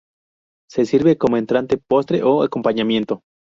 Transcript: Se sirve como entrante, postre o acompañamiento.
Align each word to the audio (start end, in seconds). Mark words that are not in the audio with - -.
Se 0.67 0.87
sirve 0.87 1.19
como 1.19 1.37
entrante, 1.37 1.77
postre 1.77 2.23
o 2.23 2.41
acompañamiento. 2.41 3.21